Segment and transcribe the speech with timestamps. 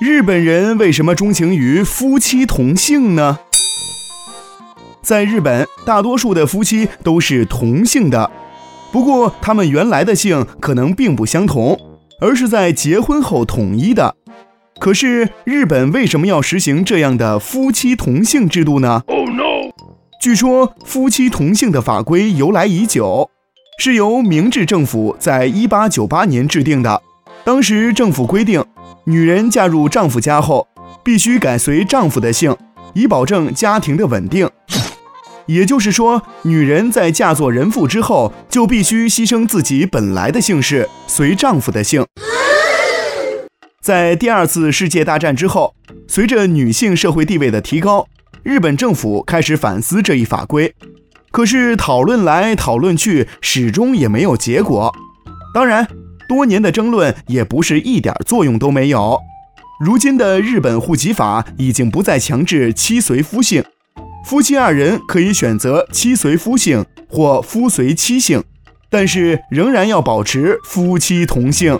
[0.00, 3.38] 日本人为什么钟情于夫妻同姓呢？
[5.02, 8.30] 在日本，大多数的夫妻都是同姓的，
[8.92, 11.78] 不过他们原来的姓可能并不相同，
[12.20, 14.14] 而是在结婚后统一的。
[14.78, 19.70] 可是，日本为什么要实行这样的夫妻同姓制度呢？Oh no！
[20.20, 23.30] 据说，夫妻同姓的法规由来已久，
[23.82, 27.00] 是由明治政府在一八九八年制定的。
[27.42, 28.62] 当时政府规定。
[29.04, 30.68] 女人嫁入丈夫家后，
[31.02, 32.54] 必须改随丈夫的姓，
[32.92, 34.48] 以保证家庭的稳定。
[35.46, 42.04] 也就是说，女人在嫁作人妇之后，就必须牺牲自己本来的姓氏，随丈夫的姓。
[43.82, 45.74] 在第二次世界大战之后，
[46.06, 48.06] 随着女性社会地位的提高，
[48.42, 50.74] 日本政府开始反思这一法规。
[51.30, 54.94] 可是讨论来讨论去，始终也没有结果。
[55.54, 55.86] 当然。
[56.28, 59.18] 多年的争论也不是一点作用都没有。
[59.84, 63.64] 如今的日本户籍法已经不再强制妻随夫姓，
[64.24, 68.44] 夫妻二人可以选择妻随夫姓或夫随妻姓，
[68.88, 71.76] 但是仍然要保持夫妻同姓。